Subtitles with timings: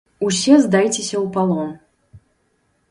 [0.27, 1.71] Усе здайцеся ў палон.